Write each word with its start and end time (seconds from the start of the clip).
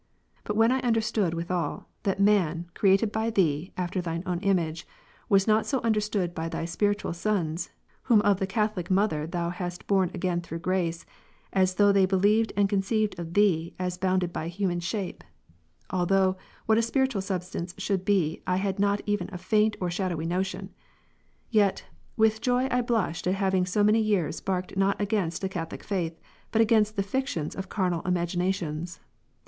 But 0.45 0.55
when 0.57 0.71
I 0.71 0.79
understood 0.79 1.35
withal, 1.35 1.87
that" 2.01 2.19
man, 2.33 2.65
created 2.73 3.11
by 3.11 3.29
Thee, 3.29 3.71
after 3.77 4.01
Thine 4.01 4.23
own 4.25 4.39
image," 4.39 4.87
was 5.29 5.45
not 5.45 5.67
so 5.67 5.79
understood 5.81 6.33
by 6.33 6.49
Thy 6.49 6.65
spiritual 6.65 7.13
sons, 7.13 7.69
whom 8.05 8.19
of 8.21 8.39
the 8.39 8.47
Catholic 8.47 8.89
Mother 8.89 9.27
Thou 9.27 9.51
hast 9.51 9.85
born 9.85 10.09
again 10.15 10.41
through 10.41 10.57
grace, 10.57 11.05
as 11.53 11.75
though 11.75 11.91
they 11.91 12.07
believed 12.07 12.51
and 12.57 12.67
conceived 12.67 13.19
of 13.19 13.35
Thee 13.35 13.75
as 13.77 13.99
bounded 13.99 14.33
by 14.33 14.47
human 14.47 14.79
shape; 14.79 15.23
(although 15.91 16.35
what 16.65 16.79
a 16.79 16.81
spiritual 16.81 17.21
substance 17.21 17.75
should 17.77 18.03
be 18.03 18.41
I 18.47 18.55
had 18.55 18.79
not 18.79 19.01
even 19.05 19.29
a 19.31 19.37
faint 19.37 19.77
or 19.79 19.89
shado^v^' 19.89 20.25
notion;) 20.25 20.73
yet 21.51 21.85
with 22.17 22.41
joy 22.41 22.67
I 22.71 22.81
blushed 22.81 23.27
at 23.27 23.35
having 23.35 23.67
so 23.67 23.83
many 23.83 23.99
years 23.99 24.41
barked 24.41 24.75
not 24.75 24.99
against 24.99 25.43
the 25.43 25.47
Catholic 25.49 25.83
faith, 25.83 26.19
but 26.51 26.59
against 26.59 26.95
the 26.95 27.03
fictions 27.03 27.55
of 27.55 27.69
carnal 27.69 28.01
imaginations. 28.01 28.99